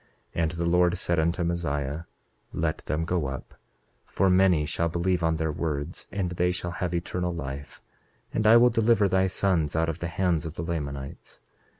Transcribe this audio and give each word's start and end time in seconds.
28:7 0.33 0.41
And 0.41 0.51
the 0.53 0.65
Lord 0.65 0.97
said 0.97 1.19
unto 1.19 1.43
Mosiah: 1.43 2.03
Let 2.53 2.79
them 2.87 3.05
go 3.05 3.27
up, 3.27 3.53
for 4.03 4.31
many 4.31 4.65
shall 4.65 4.89
believe 4.89 5.21
on 5.21 5.35
their 5.37 5.51
words, 5.51 6.07
and 6.11 6.31
they 6.31 6.51
shall 6.51 6.71
have 6.71 6.95
eternal 6.95 7.31
life; 7.31 7.83
and 8.33 8.47
I 8.47 8.57
will 8.57 8.71
deliver 8.71 9.07
thy 9.07 9.27
sons 9.27 9.75
out 9.75 9.89
of 9.89 9.99
the 9.99 10.07
hands 10.07 10.43
of 10.47 10.55
the 10.55 10.63
Lamanites. 10.63 11.39